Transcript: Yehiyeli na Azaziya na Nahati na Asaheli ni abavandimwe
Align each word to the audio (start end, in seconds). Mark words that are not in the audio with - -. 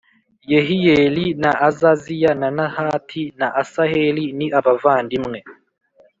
Yehiyeli 0.51 1.25
na 1.43 1.51
Azaziya 1.67 2.31
na 2.39 2.47
Nahati 2.57 3.23
na 3.39 3.47
Asaheli 3.61 4.25
ni 4.37 4.47
abavandimwe 4.59 5.39